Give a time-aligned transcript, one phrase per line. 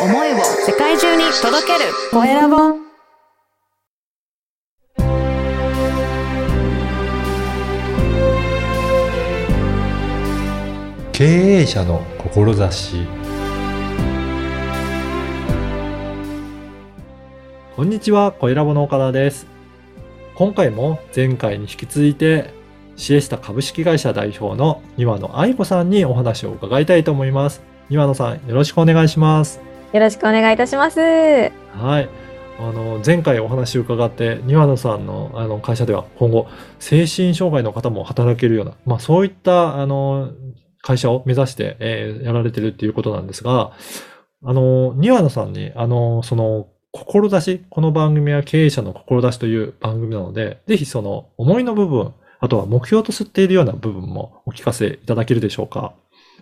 [0.00, 2.78] 思いを世界中に届けるコエラボ
[11.12, 13.08] 経営者の志
[17.74, 19.48] こんにちは、コエラボの岡田です。
[20.36, 22.54] 今回も前回に引き続いて、
[22.94, 27.62] シエスタ株式会社代表の庭野愛子さんにお話を伺いたいと思います。
[27.88, 29.67] 庭野さん、よろしくお願いします。
[29.92, 31.00] よろしくお願いいたします。
[31.00, 31.50] は
[32.00, 32.08] い。
[32.60, 36.46] あの、前回お話を伺って、庭野さんのあの会社では今後、
[36.78, 40.30] 精神障害の方も働けるような、まあそういった、あの、
[40.82, 43.72] 会社を目指して、えーやられてるっていうことなんですが、
[44.44, 55.94] あの、庭野さんに、あの、その、志、この番組は経営者の志という番組なので、ぜひその思いの部分、あとは目標と吸っているような部分もお聞かせいただけるでしょうか？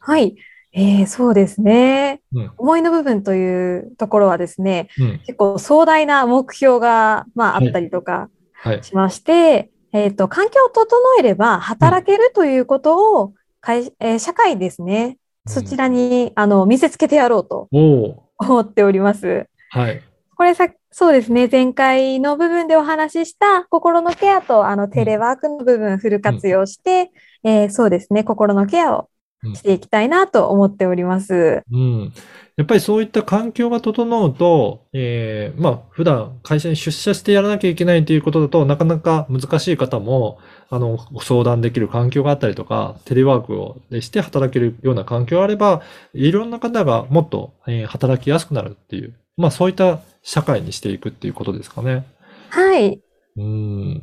[0.00, 0.34] はい。
[0.72, 2.22] えー、そうですね。
[2.34, 2.50] うん。
[2.56, 5.18] 思いの部分というところはですね、うん。
[5.26, 8.82] 結構壮大な目標が、まあ、あったりとかはい。
[8.82, 10.86] しまして、えっと、環境を整
[11.18, 15.18] えれば働けるということを、会えー社会ですね。
[15.46, 19.46] そちらに、あの、見せつけてやろうと思っております。
[19.70, 20.00] はい。
[20.36, 21.48] これさ、そうですね。
[21.50, 27.10] 前回の部分でお話しした心のケアと、あの、テレワークの部分フル活用して、
[27.44, 28.24] えーそうですね。
[28.24, 29.08] 心のケアを
[29.54, 31.62] していきたいなと思っております。
[31.70, 32.12] うん。
[32.56, 45.82] やっぱりそういった環境が整うと、えーまあ、普段会社に出社してやらなきゃいけないということだとなかなか難しい方も、あの、ご相談できる環境があったりとか、テレワークをして働けるような環境があれば、
[46.12, 52.04] いろんな方がもっと、えー働きやすくなるっていう、まあ、そういった社会にしていくっていうことですかね。
[52.50, 53.02] はい。
[53.36, 54.02] うん。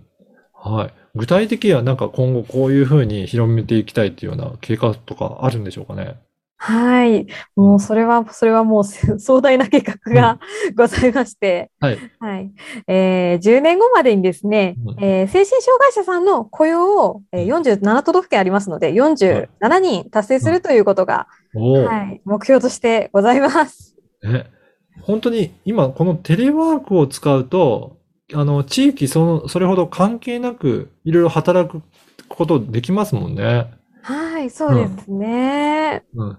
[0.54, 0.94] はい。
[1.16, 6.16] 具体的にはなんか今後こういうふうに広めていきたいっていうような計画とかあるんでしょうかね？
[6.62, 7.26] はい。
[7.56, 8.84] もう、それは、それはもう
[9.18, 10.40] 壮大な計画が
[10.76, 11.98] ございまして、はい。
[12.20, 12.52] はい。
[12.86, 21.86] えー10年後までにですねうん、えー精神障害者さんの雇用を、えー47都道府県ありますので、47人達成するということが、おお。
[21.86, 23.96] はい、目標としてございます。
[24.26, 24.46] え、
[25.04, 27.99] 本当に今このテレワークを使うと、
[28.34, 31.82] あの、地域その、それほど関係なくいろいろ働く
[32.28, 33.72] ことできますもんね。
[34.02, 36.06] はい、そうですね。
[36.16, 36.38] うん。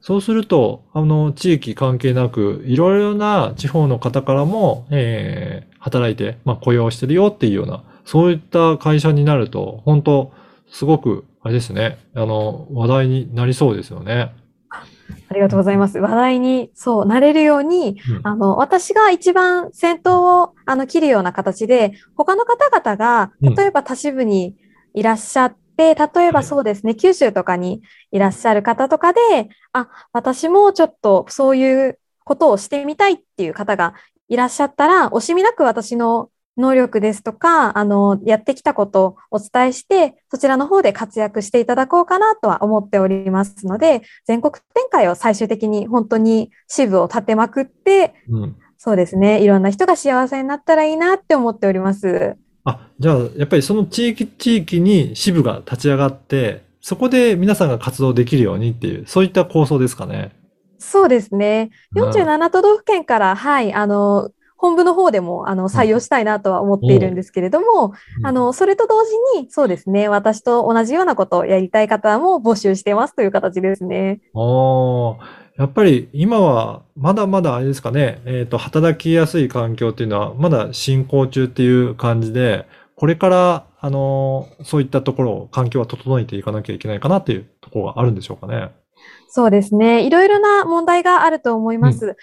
[0.00, 10.32] そうすると、あの、地域関係なく、いろいろな地方の方からも、えー働いて、まあ、雇用してるよっていうような、そういった会社になると、本当
[10.68, 14.32] すごく、あれですね、あの、話題になりそうですよね。
[15.28, 15.98] ありがとうございます。
[15.98, 18.20] 話題に、そう、なれるように、うん。
[18.22, 23.54] あの、私が一番先頭を、あの、切るような形で、他の方々が、うん。
[23.54, 24.56] 例えば都市部に
[24.94, 29.20] いらっしゃって、例えばそうですね、九州とかにいらっしゃる方とかで、
[29.72, 33.94] あ、私もちょっとそういうことをしてみたいっていう方が
[34.28, 48.56] いらっしゃったら、惜しみなく私の能力ですとか、あの、やってきたことをお伝えして、そちらの方で活躍していただこうかなとは思っておりますので、全国展開を最終的に本当に支部を立てまくって、うん。
[48.78, 52.36] そうですね、いろんな人が幸せになったらいいなって思っております。
[52.64, 60.32] あ、じゃあ、やっぱりその地域地域に支部が立ち上がって、そこで皆さんが活動できるようにっていう、そういった構想ですかね。
[60.78, 61.70] そうですね。
[61.94, 64.30] うん47都道府県から、はい、あの、
[64.66, 74.20] 本部の方でも、あの、採用したいなとは思っているんですけれども、あの、それと同時に、そうですね、私と同じようなことをやりたい方も募集してますという形ですね。
[75.56, 82.66] やっぱり今はまだまだあれですかね、えっと、働きやすい環境っていうのはまだ進行中っていう感じで、
[82.96, 88.70] これから、あの、そういったところを、環境は整えていかなきゃいけないかなっていうところがあるんでしょうかね。
[89.28, 90.06] そうですね。
[90.06, 92.06] いろいろな問題があると思います。
[92.06, 92.14] 例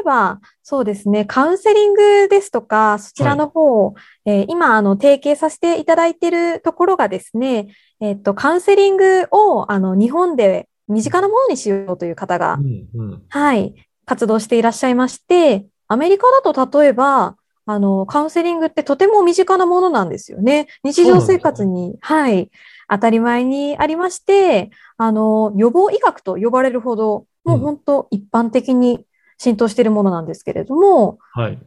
[0.00, 7.68] えば、そうですね、カウンセリングですとか、そちらの方を、えー今、あの、提携させていただいているところがですね、
[8.00, 13.22] えっと、カウンセリングを、あの、日本で身近なものにしようという方がう、ん、うん。
[13.28, 13.74] はい、
[14.04, 17.36] 活動していらっしゃいまして、アメリカだと例えば、
[17.66, 20.68] あの、カウンセリングってとても身近なものなんですよね。
[20.84, 22.50] 日常生活に、はい、
[22.90, 29.04] 当たり前にありまして、あの、予防医学と呼ばれるほど、もう本当一般的に
[29.38, 31.58] 浸透しているものなんですけれども、はい。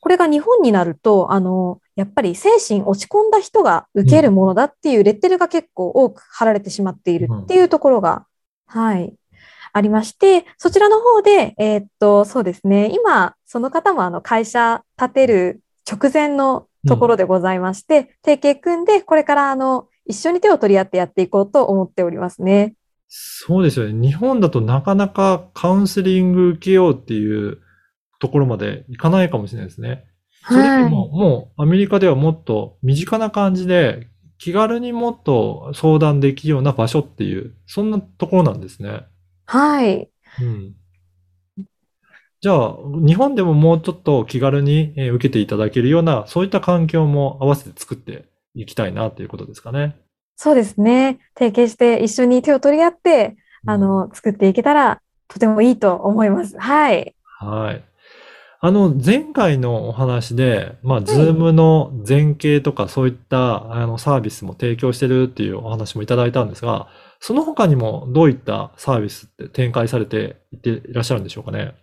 [0.00, 8.26] これが日本になると、あの、やっぱり精神落ち込んだ人が受けるものだっていうレッテルが結構多く貼られてしまっているっていうところが、
[8.66, 9.14] はい、
[9.72, 22.74] ありまして、そちらの方で、えーっと、そうですね、今、その方もあの会社建てる直前のところでございまして、提携組んで、これからあの、一緒に手を取り合ってやっていこうと思っておりますね。
[23.08, 24.08] そうですよね。
[24.08, 27.60] 日本だとなかなかカウンセリング受けようっていう
[28.20, 30.04] ところまでいかないかもしれないですね。
[30.48, 34.08] それでも、もうアメリカではもっと身近な感じで、
[34.38, 39.06] 気軽にもっと相談できるような場所っていう、そんなところなんですね。
[39.46, 40.10] はい。
[40.38, 40.74] うん。
[42.40, 42.76] じゃあ、
[43.06, 48.26] 日本でももうちょっと気軽にえー受けていただけるような、そういった環境も合わせて作って
[48.56, 49.96] いきたいなということですかね。
[50.36, 51.18] そうですね。
[51.38, 53.36] 提携して一緒に手を取り合って、
[53.66, 56.58] あの、作っていけたらとてもいいと思います。
[56.58, 57.14] はい。
[57.38, 57.84] はい。
[58.60, 66.88] あの、前回のお話で、まあ、ズームの前景とかそういったあのサービスも提供してるっていうお話もいただいたんですが、
[67.20, 71.74] その他にもどういったサービスって展開されていっていらっしゃるんでしょうかね。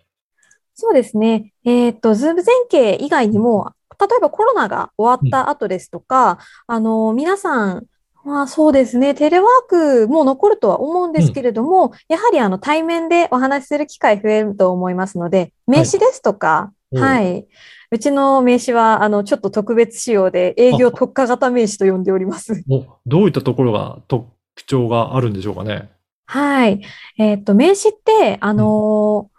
[0.74, 1.54] そうですね。
[1.64, 3.72] えっと、ズーム前景以外にも、
[4.08, 7.86] 例えばコロナが終わった後ですとか、あの、皆さん、
[8.26, 17.46] まあそうですね、テレワークも残るとは思うんですけれども、やはりあの対面でお話しする機会増えると思いますので、名刺ですとか、おはい。
[17.92, 22.64] うちの名刺は、あの、ちょっと特別仕様で、営業特化型名刺と呼んでおります。
[22.70, 24.26] おどういったところが特
[24.66, 25.90] 徴があるんでしょうかね？
[26.26, 26.82] はい。
[27.18, 29.34] えっと、名刺って、あのー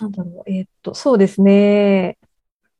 [0.00, 2.16] なんだろう、えっと、そうですね。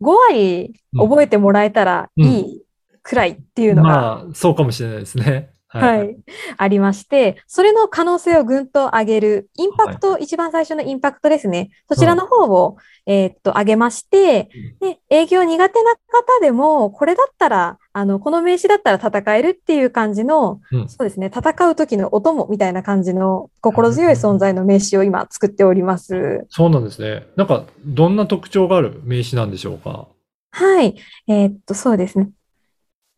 [0.02, 2.62] 5割覚えてもらえたらいい
[3.02, 5.50] くらいっていうのが、まあ、そうかもしれないですね。
[5.78, 6.16] はい、
[6.56, 11.70] ありまして、それの可能性をぐんと上げる、インパクト、一番最初のインパクトですね。
[11.88, 12.76] そちらの方を、
[13.06, 26.46] えーっと、上げまして、で、営業苦手な方でも、これだったら、あの、この名刺だったら戦えるっていう感じの、うんそうですね、戦う時のお供みたいな感じの心強い存在の名刺を今作っております。
[26.50, 27.26] そうなんですね。
[27.36, 30.08] なんか、どんな特徴がある名刺なんでしょうか？
[30.50, 30.96] はい。
[31.28, 32.30] えーっと、そうですね。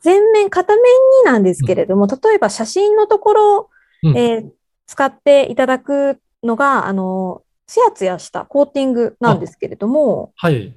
[0.04, 0.86] 全面、片面に
[1.24, 3.70] なんですけれども、例えば写真のところ、
[4.02, 4.50] うんえー
[4.86, 10.76] 使っていただくのが、あの、ツヤツヤしたコーティングなんですけれども、はい。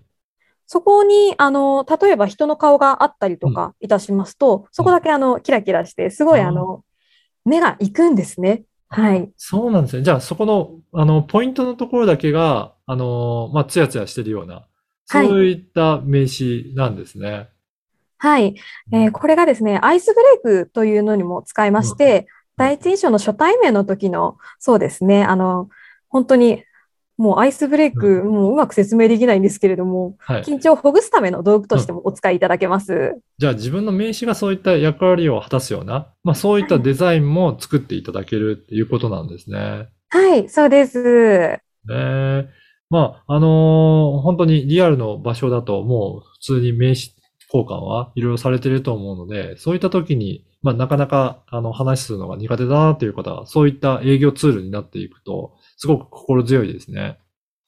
[0.65, 6.85] そこに、あの、例えば人の顔があったりとかいたしますと、そこだけあの、キラキラして、すごいあの、
[7.44, 8.63] 目が行くんですね。
[8.88, 9.29] はい。
[9.35, 10.03] そうなんですね。
[10.03, 14.65] じゃあ、そこの、あの、ポイントのところだけが、あの、まあ、ツヤツヤしてるような、
[15.03, 17.29] そはいういった名刺なんですね。
[17.29, 17.50] はい。
[18.91, 22.27] えーこれがですね、アイスブレイクというのにも使いまして、
[22.57, 25.69] 第一印象の初対面の時の、そうですね、あの、
[26.09, 26.63] 本当に、
[27.17, 30.41] もうアイスブレイク、もううまく説明できないんですけれども、はい。
[30.43, 33.15] 緊張をほぐすための道具としてもお使いいただけます。
[33.39, 39.87] じゃあ、自分の名刺がそういった役割を果たすような、まあ、そういったデザインも作っていただけるっていうことなんですね。
[40.09, 41.01] はい、そうです。
[41.01, 41.59] ね
[41.89, 42.49] え。
[42.89, 47.16] まあ、あのー本当にリアルの場所だともう普通に名刺
[47.53, 57.19] 交換はいろいろされてると思うので、そういった時に、まあ、なかなかあの話するのが苦手だなという方は、そういった営業ツールになっていくと、すごく心強いですね。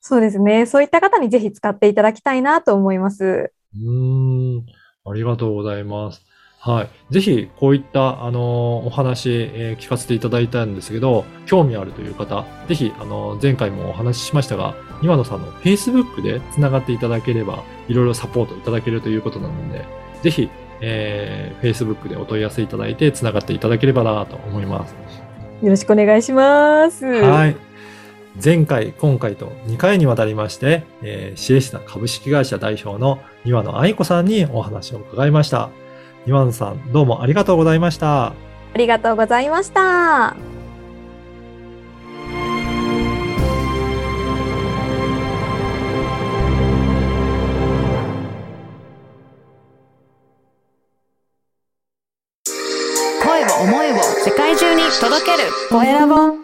[0.02, 0.66] そうですね。
[0.66, 3.52] そういった方にぜひ使っていただきたいなと思います。
[3.76, 4.66] うーん、
[5.06, 6.26] ありがとうございます。
[6.62, 7.14] はい。
[7.14, 19.86] ぜひ、こういった、あの、お話、えー聞かせていただいたんですけど、興味あるという方、ぜひ、あの、前回もお話ししましたが、岩野さんの Facebook で繋がっていただければ、いろいろサポートいただけるということなので、
[20.22, 20.50] ぜひ、
[20.82, 24.96] えー Facebook でお問い合わせいただいて、繋がっていただければなと思います。
[25.62, 27.06] よろしくお願いします。
[27.06, 27.56] はい。
[28.42, 35.70] 前回、今回と2回にわたりまして、えーシエシナ株式会社代表の庭野愛子さんにお話を伺いました。
[36.26, 38.28] 庭野さん、どうもありがとうございました。
[38.28, 38.34] あ
[38.76, 40.59] りがとうございました。
[55.70, 56.36] Dorénavant,